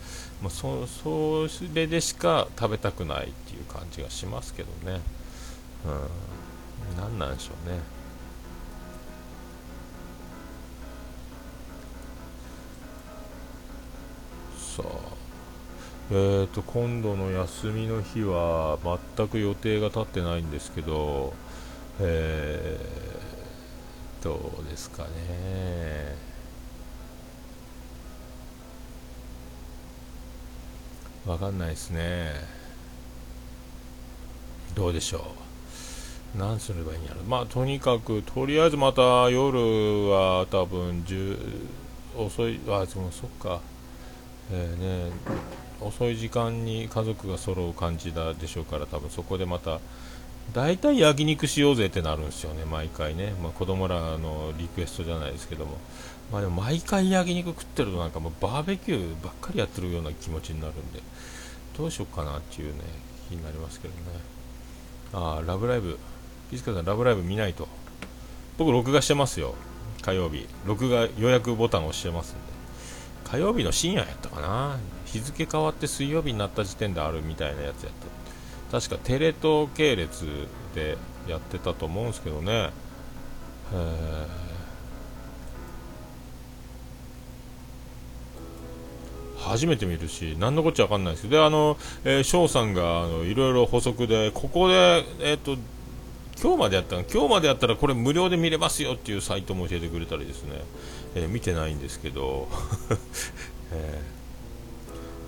[0.43, 5.01] まあ、そそれでしか食べたくないっていう感じがしますけどね、
[5.85, 7.79] うん、何なんでしょうね。
[14.59, 15.14] さあ
[16.11, 18.77] えーと、今度の休みの日は
[19.15, 21.33] 全く予定が立ってないんですけど、
[21.99, 25.09] えー、どうですかね。
[31.25, 32.33] わかんないですね。
[34.75, 35.45] どうでしょう。
[36.37, 39.57] 何すればいいんやろまあとにかくとりあえずまた夜
[40.09, 41.03] は多分
[42.17, 43.61] 遅いあでもそっか
[44.51, 45.11] えー、ね
[45.81, 49.79] 遅い時間に家族が揃う感じだでしょうから多分そこでまた
[50.53, 55.77] 大体焼肉しようぜってなるんですよね毎回ね、まあ、子供らのリクエストじゃないですけども。
[56.31, 60.99] まあでも毎回焼肉食ってるとなんかもうバーベキューばっかりやってるような気持ちになるんで。
[61.77, 62.81] どうしようかなっていうね
[63.29, 63.99] 気になりますけどね。
[65.13, 65.99] ああラブライブ。
[66.49, 67.67] ピスカさんラブライブ見ないと。
[68.57, 69.55] 僕録画してますよ。
[70.01, 70.47] 火曜日。
[70.65, 72.54] 録画予約ボタン押してますんで。
[73.25, 74.77] 火曜日の深夜やったかな。
[75.05, 77.93] 日付変わって水曜日になった時点であるみたいなやつやっ
[78.71, 78.79] た。
[78.79, 82.71] 確かテレ東系列でやってたと思うんですけどね。
[89.37, 91.37] 初めて見るし何のこっちゃ分かんないですけど。
[91.37, 95.57] であの、えー、翔さんがあのいろいろ補足でここで、えーと
[96.41, 97.03] 今日までやったの？
[97.03, 100.61] 今日までやったらこれ無料で見れますよっていうサイトも教えてくれたりですね、
[101.15, 102.47] えー、見てないんですけど、
[103.71, 104.01] え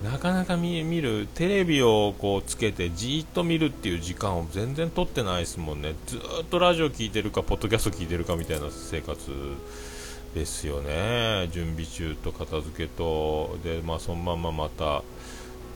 [0.02, 5.94] ー、なかなか見るテレビをこうつけてじーっと見るっていう時間を全然取ってないですもんね。
[6.06, 9.30] ずっとラジオ聞いてるかポッドキャスト聞いてるかみたいな生活
[10.34, 11.48] ですよね。
[11.52, 13.56] 準備中と片付けと。
[13.64, 15.02] で、まあ、そのまままた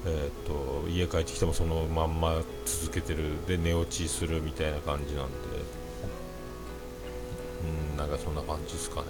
[0.05, 3.47] えーと、家帰ってきてもそのまんま続けてる。
[3.47, 5.33] で寝落ちするみたいな感じなんで。
[7.63, 9.07] うんなんかそんな感じですかね。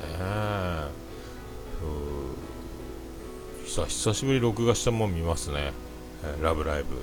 [3.64, 5.72] 久久しぶり録画したもん見ますね、
[6.22, 6.96] えー、ラブライブ。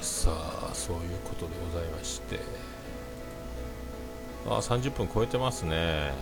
[0.00, 2.40] さあそういうことでございまして。
[4.46, 6.12] あ30分超えてますね。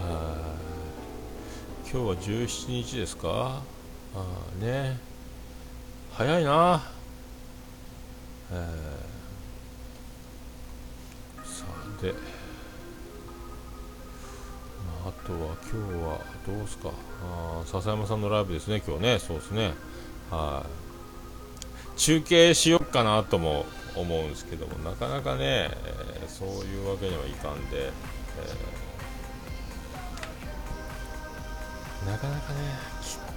[0.00, 0.34] は
[1.82, 3.60] 今日は17日ですか？
[4.14, 4.24] あ
[4.64, 4.98] ね。
[6.12, 6.82] 早いな。
[8.52, 12.16] えー、さあで、ま
[15.06, 15.38] あ、あとは
[15.70, 16.90] 今日はどうですか？
[17.22, 19.18] あ笹山さんのライブですね今日ね。
[19.18, 19.74] そうですね。
[20.30, 20.64] は
[21.96, 21.98] い。
[21.98, 32.58] 中継しよっかなとも思うんですけどもなかなかね、えー、そういうわけにはいかんで、えー、なかなかね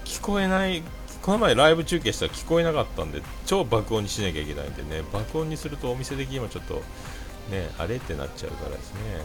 [0.06, 0.84] 聞こえない
[1.22, 6.76] この前ライブ中継したら聞こえなかったんで超爆音にしなきゃいけないんでね爆音にするとお店的にもちょっと
[7.52, 9.24] ねあれってなっちゃうからですね、え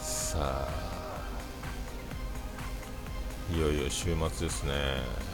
[0.00, 0.88] ー、さあ
[3.54, 5.27] いよいよ週末ですね。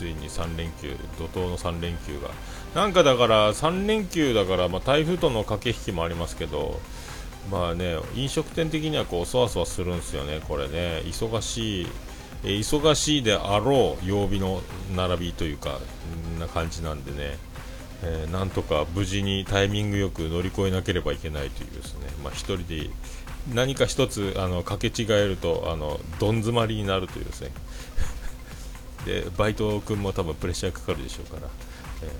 [0.00, 2.30] ついに3連休、怒涛の3連休が、
[2.74, 6.80] なんかだから3連休だから、まあ、台風との駆け引きもありますけど、
[7.50, 11.86] まあね、飲食店的にはこうそわそわするんですよね、これね、忙しい、
[12.44, 14.62] え、忙しいであろう曜日の
[14.96, 15.78] 並びというか、
[16.38, 17.36] な感じなんでね、
[18.02, 22.90] えー、なんとか無事にタイミングよく乗り越えなければいけないというですね、まあ、1人で
[23.54, 27.50] 何か1つあの掛け違えるとあのどん詰まりになるというですね。
[29.04, 31.48] でバイト君も多分プレッシャーかかるでしょうから、
[32.02, 32.12] え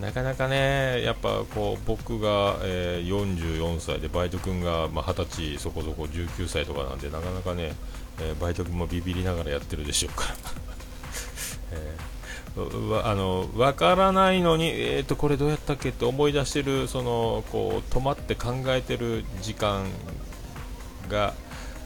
[0.00, 7.72] ー、なかなかね、やっぱこう僕が、えー、44歳でバイト君が、まあ、20歳そこそこ19歳とかなんでなかなかね、
[8.20, 10.34] えー、バイト君もビビりながらやってるでしょうから。
[11.72, 12.16] えー
[13.04, 19.84] あの分からないのに、えー、とこれどうやったっけって思い出してるそのこう止まって考えてる時間
[21.10, 21.34] が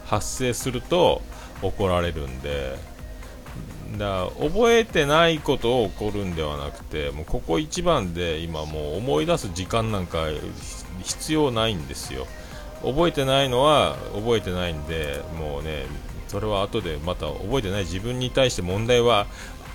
[0.07, 1.23] 発生すると
[1.61, 2.79] 怒られるんで
[3.99, 10.27] だ覚えてないことを起こるんではなくてもうここ一番で今もう思い出す時間なんか
[11.03, 12.27] 必要ないんですよ。
[12.83, 15.85] 覚えてないのは覚えてないんでもうね
[16.29, 19.27] それは後でまた覚えてない自分に対して問題は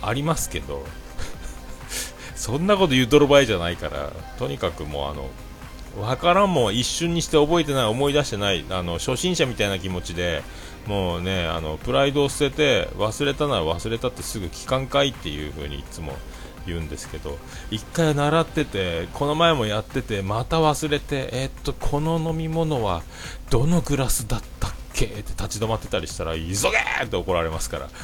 [0.02, 0.84] ありますけど
[2.36, 5.30] そんなこと言うとる場合じゃないからとにかくもうあの
[6.00, 10.42] 分からんもん一瞬にして覚えてない思い出してないあの初心者みたいな気持ちで
[10.88, 16.14] もうねあのプライドを捨てて忘れたなら忘れたってすぐ聞かんかいっていう風にいつも
[16.68, 17.38] 言うんですけど
[17.72, 23.04] 1回習っててこの前もやっててまた忘れてえー、っとこの飲み物は
[23.50, 25.06] どのグラスだったっけ？
[25.06, 26.54] って立ち止まってたりしたら急げ
[27.04, 27.90] って怒られますから。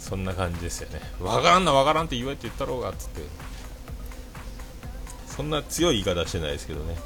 [0.00, 1.00] そんな感じですよね。
[1.20, 3.22] わからんなわからんって言われて言ったろうがっつって。
[5.26, 6.96] そんな強い言い方してないですけどね。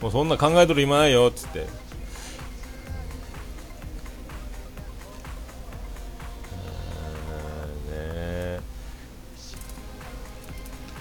[0.00, 1.88] もうそんな考えとる今ないよっつって。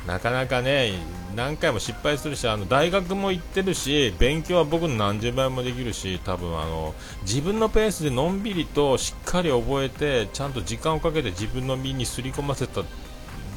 [0.08, 0.94] なかなかね
[1.36, 12.84] 何回も失敗するしあの大学も行ってるし勉強は僕の何十倍もできるし多分あの自分のペースでのんびりとしっかり覚えてちゃんと時間をかけて自分の身にすり込ませた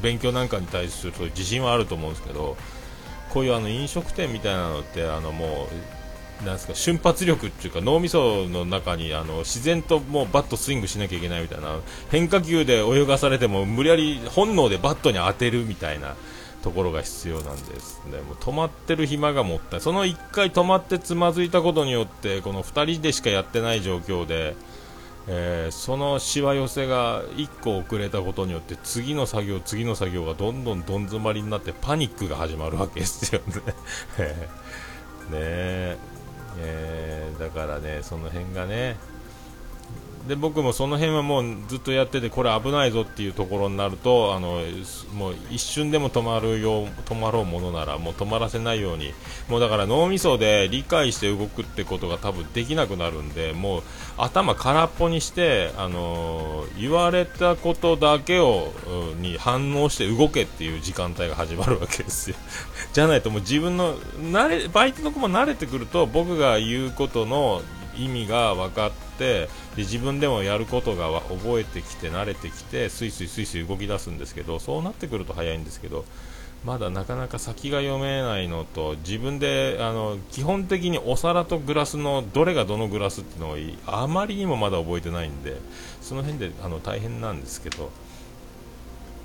[0.03, 2.57] 勉強なんかに対する自信はあると思うんですけど
[3.33, 5.67] こういうあの飲食店みたいなのってあのも
[6.41, 11.79] うなんですか瞬発力っていうか脳みその中にあの自然ともうバットスイングしなきゃいけないみたいな
[12.09, 16.15] 変化球で泳がされても無理やり本能でバットに当てるみたいな
[16.61, 18.21] ところが必要なんですね。
[18.21, 19.77] も止まってる暇がもった。
[19.77, 24.55] いその1回止まってつまずいたことによってこの2人でしかやってない状況で、
[25.27, 33.55] えー、そのしわ寄せが1個遅れたことによって次の作業次の作業がどんどんどん詰まりになってパニックが始まるわけですよね。
[35.29, 35.97] ねえ。
[37.37, 38.97] ー、だからねその辺がね
[40.27, 44.61] で僕もその辺はもうずっとやっててこれ危ないぞっていうところになるとあの
[45.13, 49.13] もう一瞬でも止まるよう止まろうものならもう止まらせないように。
[49.49, 53.83] もうだから脳みそで理解して動くってことが多分できなくなるんでもう
[54.17, 58.71] 頭空っぽにしてあの言われたことだけを
[59.19, 62.35] に反応して動けっていう時間帯が始まるわけですよ。
[62.93, 67.61] じゃないともう自分の慣れバイトの子も慣れてくると僕が言うことの
[68.05, 76.05] 意味が分かってで自分でもやることが覚えてきて慣れてきてスイスイスイスイ動き出すんですけどそうなってくると早いんですけど
[76.65, 85.57] まだなかなか先が読めないのと自分であの基本的にお皿とグラスのどれがどのグラスっていうのをあまりにもまだ覚えてないんで
[86.01, 87.89] その辺であの大変なんですけど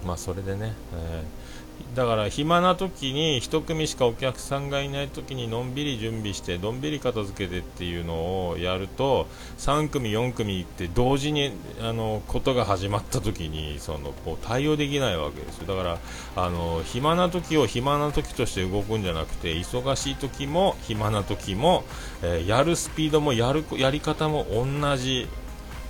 [0.07, 1.46] まあそれでね、えー
[1.95, 9.27] だから暇な時に1組しかお客さんがいない時にのんびり準備してどんびり片付けてっていうのをやると
[9.59, 15.75] 3組、4組って同時にあのことが始まった時にそのこう対応できないわけですよ。
[15.75, 15.99] だから
[16.37, 21.85] あの暇な時を暇な時として動くんじゃなくて忙しい時も暇な時も、
[22.23, 25.29] えー、やるスピードもやるやり方も同じ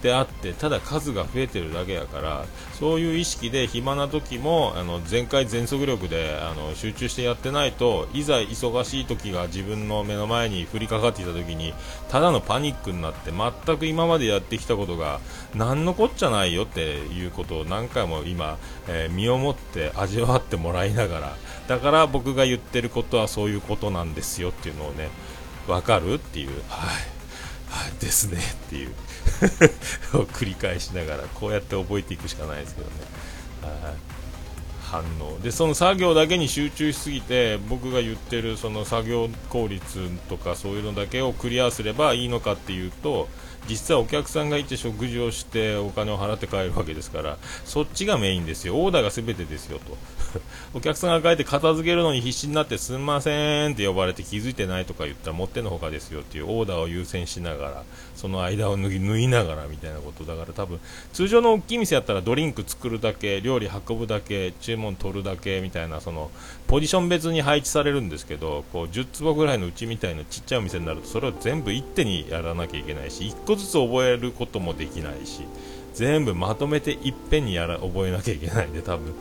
[0.06, 11.74] であってただ数が増えてるだけやからそういう意識で暇な時もあの全開全速力であの集中してやってないといざ忙しい時が自分の目の前に降りかかっていた時に
[12.08, 15.18] ただのパニックになって全く今までやってきたことが
[15.56, 21.36] 何のこっちゃないよっていうことを何回も今、えー、身をもって味わってもらいながら
[21.66, 25.08] だから僕が言ってることはそういうことなんですよっていうのをね
[25.66, 27.15] 分かるっていう、はい、
[28.00, 28.90] ですねっていう
[30.18, 32.92] を繰り返しながらこうやって覚えていくしかないですけどね。
[34.82, 43.28] 反応でその作業だけに集中しすぎて僕が言ってるその作業効率とかそういうのだけをクリアすればいいのかっていうと
[43.66, 48.76] 実はお客さんがいて食事をしてお金を払って帰るわけですからそっちがメインですよ。
[48.76, 49.96] オーダーが全てですよと。
[50.74, 57.84] お客さんが帰って片付けるのに必死になってすんませんって呼ばれて気づいてないとか言ったら持ってのほかですよっていうオーダーを優先しながら
[58.16, 60.80] その間を脱ぎ縫いながらみたいなことだから多分
[61.12, 66.30] 通常の大きい店やったらドリンク作るだけ料理運ぶだけ注文取るだけみたいなその
[66.66, 75.42] ポジション別に配置されるんですけどこう10坪ぐらいのうちみたいなちっちゃいお店になるとそれを全部一手にやらなきゃいけないし1個ずつ覚えることもできないし
[75.94, 79.14] 全部まとめていっぺんにやら覚えなきゃいけないんで多分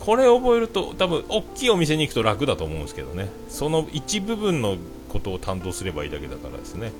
[0.00, 3.28] これ覚えると多分大きいお店に行くと楽だと思うんですけどね。
[3.48, 4.76] その一部分の
[5.10, 6.92] ことを担当すればいいだけだからですね、えー、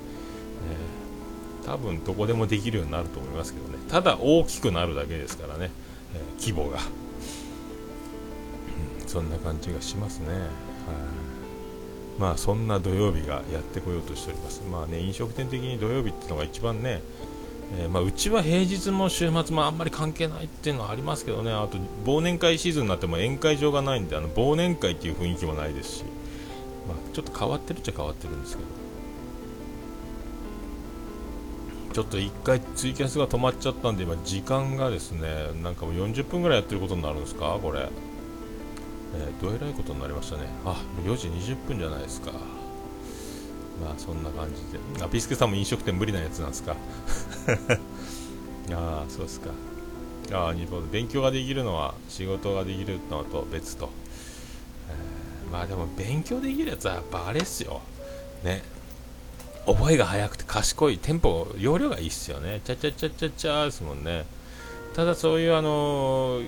[1.65, 3.79] 多分どこでもできるようになると思いますけどね。
[3.89, 5.71] ただ大きくなるだけですからね、
[6.15, 6.79] えー、規模が、
[9.03, 10.29] うん、そんな感じがしますね。
[10.29, 10.47] はい。
[12.19, 14.63] まあそんな土曜日がやってこようとしております。
[14.71, 17.03] まあね飲食店的に土曜日っていうのが一番ね
[17.73, 26.05] えー、まあ、うちは平日も週末もあんまり関係ないっていうのはありますけどね、あと忘年会シーズンになっても宴会場がないんで、あの忘年会っていう雰囲気もないですし、
[26.89, 28.69] まあ、ちょっと変わってるっちゃ変わってるんですけど、
[31.93, 37.81] ちょっと1回ツイキャスが止まっちゃったんで、今、時間がですね、なんかもう40分ぐらいやってることになるんですか、これ。
[39.17, 40.45] えー、どえらいことになりましたね。
[40.65, 42.31] あ、4時20分じゃないですか。
[43.83, 45.05] まあそんな感じで。
[45.05, 46.77] あピスケさんも飲食店無理なやつなんですか？
[48.73, 49.51] ああそうですか。
[50.33, 53.89] ああ日本で勉強ができるのは仕事ができるのと別と、
[54.91, 57.81] えー、まあでも勉強できるやつはやっぱあれっすよ。
[58.45, 58.63] ね。
[59.67, 62.61] 覚えが早くて賢いテンポ容量がいいっすよね。
[62.65, 64.25] チャチャチャチャチャですもんね。
[64.95, 66.41] ただそういうあの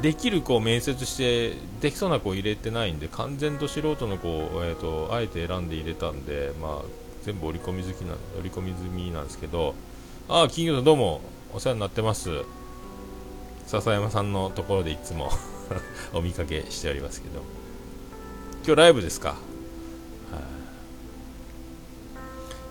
[0.00, 6.82] できる子を面接してできそうな子を入れてないんで完全と素人の子を、えーと、あえて選んで入れたんで、まあ、
[7.22, 9.74] 全部織り込み好きな織り込み済みなんですけど
[10.28, 11.20] ああ金魚さんどうも
[11.52, 12.30] お世話になってます。
[13.66, 15.30] 笹山さんのところでいつも
[16.14, 17.42] お見かけしておりますけど。
[18.64, 19.36] 今日ライブですか、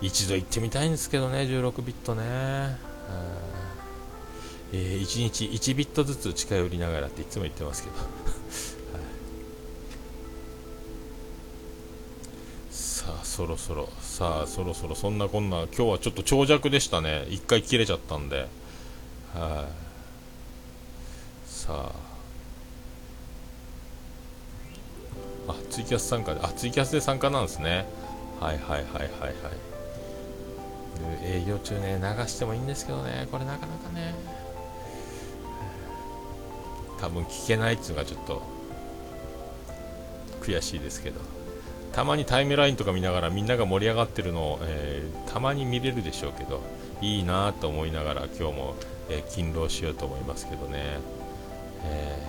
[0.00, 2.22] 一度行ってみたいんですけどね16ビットね、
[4.72, 7.96] えー、1日1ビットずつ近寄りながらっていつも言ってますけど。
[12.70, 17.26] さあそろそろさあそろそろそんなこんな今日はちょっと長尺でしたね。
[17.28, 18.46] 1回切れちゃったんで。
[19.34, 19.90] はい。
[21.48, 22.10] さあ。
[25.48, 27.86] あツイキャス参加であツイキャスで参加なんですね。
[28.38, 29.69] はいはいはいはいはい。
[31.22, 34.14] 営業中ね流してもいいんですけどねこれなかなかね。
[37.00, 38.42] 多分聞けないっていうのがちょっと
[40.42, 41.20] 悔しいですけど。
[41.92, 46.62] たまにタイムラインとか見ながらみんなが盛り上がってるのを、えー、たまに見れるでしょうけど
[47.00, 48.76] いいなと思いながら今日も、
[49.08, 50.98] えー、勤労しようと思いますけどね、
[51.84, 52.26] え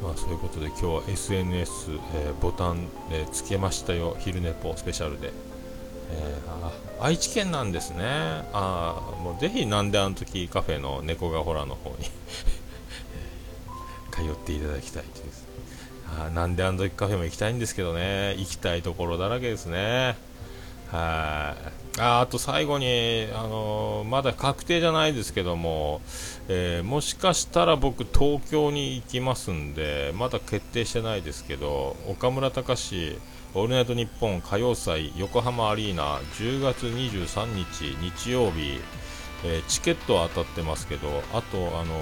[0.00, 5.32] ー、まあ、そういうことで今日は SNS、えボタン、えつけましたよ昼寝ぽスペシャルで、
[6.10, 6.36] え
[7.00, 8.04] 愛知県なんですね。
[8.52, 11.96] あもうぜひなんであの時カフェの猫がほらの方に
[14.12, 15.46] 通っていただきたいです。
[16.18, 18.34] あなんであの時カフェも行きたいんですけどね。
[18.38, 20.16] 行きたいところだらけですね。
[20.90, 21.85] はい。
[21.98, 26.02] ああと最後に、あのー、まだ確定じゃないですけども、
[26.48, 33.18] えー、もしかしたら僕、東京に行きますんで、まだ決定してないですけど、岡村隆史、
[33.56, 38.78] オールナイトニッポン歌謡祭横浜アリーナ10月23日日曜日、
[39.46, 41.94] えー、チケットは当たってますけどあとあの、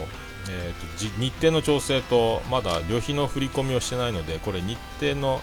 [0.51, 5.41] えーと、日程の調整とまだ旅費の振り込みをしてないのでこれ日程の、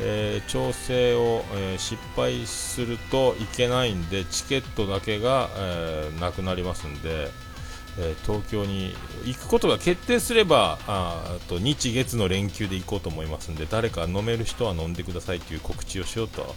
[0.00, 7.30] えー、調整を、えー、失敗するといけないんでチケットだけが、えなくなりますんで。
[8.00, 8.94] え東京に
[9.24, 16.54] 行くことが決定すればあと日月の連休で行こうと思いますので誰か飲める人は飲んでくださいという告知をしようと、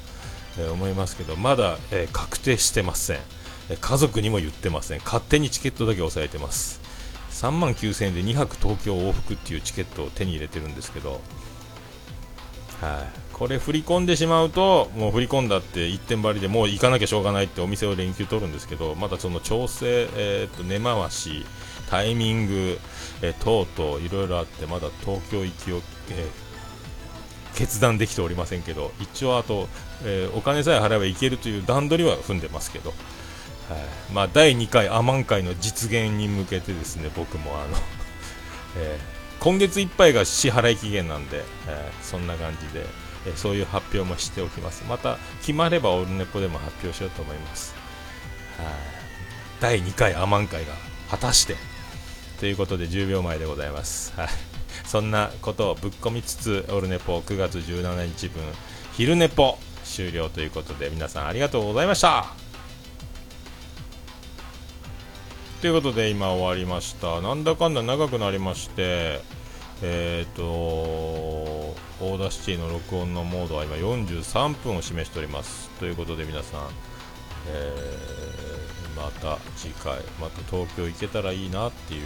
[0.59, 3.17] え思いますけどまだ、え確定してません、
[3.71, 4.99] え家族にも言ってません。
[5.03, 6.81] 勝手にチケットだけ押さえてます。
[7.31, 11.21] 3万9000円で2泊東京往復っていうチケットを手に入れてるんですけど
[12.81, 13.20] はい。
[13.41, 21.43] これ振り込んでしまうともう振り込んだって一点張りでもう行かなきゃしょうがないってお店を連休取るんですけどまだその調整、えー、と根回し
[21.89, 22.77] タイミング、
[23.23, 25.77] えー、等々いろいろあってまだ東京行きを、
[26.11, 29.67] えー、決断できておりませんけど一応あと、
[30.03, 32.97] えー、お金さえ払えば行けるという段取りは踏んでますけど、はい
[34.13, 37.77] まあ、第2回アマン会の実現に向けてですね僕もあの、
[38.77, 43.00] えー、今月いっぱいが支払い期限なんで、え、そんな感じで。
[43.25, 44.83] えそういう発表もしておきます。
[44.87, 47.75] また決まればオルネポでも発表しようと思います。
[48.57, 48.67] はい。
[49.59, 50.73] 第2回アマン会が
[51.09, 51.55] 果たして
[52.39, 54.13] ということで10秒前でございます。
[54.15, 54.27] はい。
[54.85, 58.41] そんなことをぶっ込みつつオルネポ9月17日分
[58.93, 62.33] 昼ネポ終了ということで皆さんありがとうございました。
[65.61, 67.21] ということで今終わりました。
[67.21, 69.21] なんだかんだ長くなりまして
[69.83, 71.50] えっ、ー、と
[72.01, 75.69] Audacity の録音のモードは今43分を示しております。
[75.79, 76.61] ということで皆さん、
[77.47, 82.01] えー、また次回また東京行けたらいいなっていう、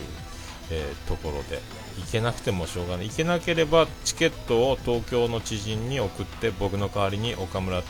[0.70, 1.62] えー、ところで
[1.98, 3.08] 行けなくてもしょうがない。
[3.08, 7.82] 行けなければチケットを東京の知人に送って僕の代わりに岡村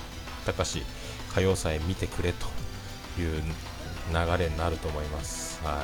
[0.45, 0.86] 隆史
[1.32, 2.45] 歌謡祭見てくれと
[3.20, 3.41] いう
[4.14, 5.84] 流れになると思います、は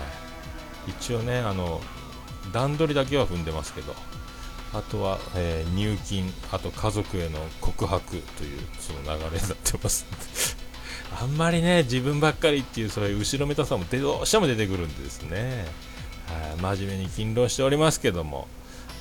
[0.88, 1.82] い、一応ねあの
[2.54, 3.96] 段取りだけは踏んでますけど
[4.74, 10.06] あとは、えー、入金あと家族への告白というその流れになってます
[11.20, 15.66] あんまりね自分ばっかりっていうそういう後ろめたさもどうしても出てくるんですね、
[16.62, 18.48] はい、真面目に勤労しておりますけども、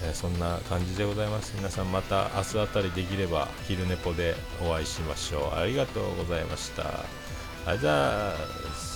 [0.03, 1.53] えー、そんな感じでございます。
[1.57, 5.59] 皆さんまた明日あたりできれば昼寝ぽでお会いしましょう。
[5.59, 7.05] ありがとうございました。
[7.67, 8.90] あじゃあ